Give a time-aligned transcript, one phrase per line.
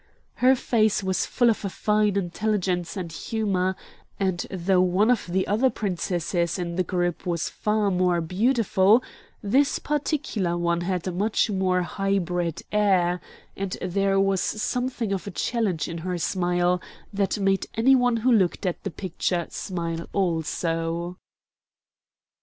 [0.37, 3.75] Her face was full of a fine intelligence and humor,
[4.19, 9.03] and though one of the other princesses in the group was far more beautiful,
[9.43, 13.21] this particular one had a much more high bred air,
[13.55, 16.81] and there was something of a challenge in her smile
[17.13, 21.15] that made any one who looked at the picture smile also.